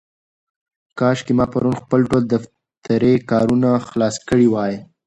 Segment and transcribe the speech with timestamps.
[0.99, 4.73] کاشکې ما پرون خپل ټول دفترې کارونه خلاص کړي وای.